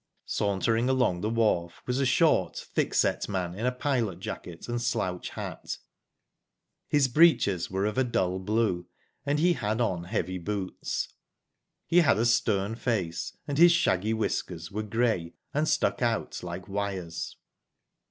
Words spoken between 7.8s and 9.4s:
of a dull blue, and